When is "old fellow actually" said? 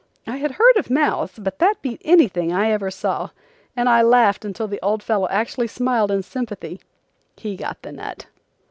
4.81-5.67